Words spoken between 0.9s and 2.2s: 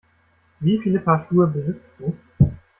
Paar Schuhe besitzt du?